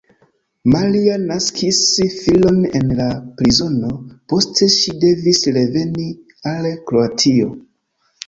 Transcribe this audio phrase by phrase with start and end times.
[0.75, 1.81] Maria naskis
[2.21, 3.09] filon en la
[3.41, 3.91] prizono,
[4.33, 6.09] poste ŝi devis reveni
[6.53, 7.53] al Kroatio.